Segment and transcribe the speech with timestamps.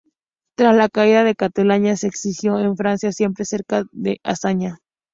[0.57, 4.79] Tras la caída de Cataluña se exilió en Francia, siempre cerca de Azaña.